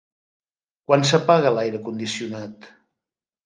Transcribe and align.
Quan 0.87 1.05
s'apaga 1.11 1.53
l'aire 1.59 1.85
condicionat? 1.93 2.69